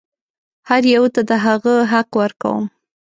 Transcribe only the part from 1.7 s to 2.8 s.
حق ورکوم.